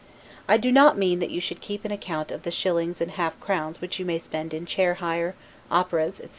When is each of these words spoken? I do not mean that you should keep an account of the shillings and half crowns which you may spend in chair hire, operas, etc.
I 0.47 0.57
do 0.57 0.71
not 0.71 0.97
mean 0.97 1.19
that 1.19 1.29
you 1.29 1.39
should 1.39 1.61
keep 1.61 1.85
an 1.85 1.91
account 1.91 2.31
of 2.31 2.41
the 2.41 2.49
shillings 2.49 3.01
and 3.01 3.11
half 3.11 3.39
crowns 3.39 3.81
which 3.81 3.99
you 3.99 4.05
may 4.07 4.17
spend 4.17 4.51
in 4.51 4.65
chair 4.65 4.95
hire, 4.95 5.35
operas, 5.69 6.15
etc. 6.19 6.29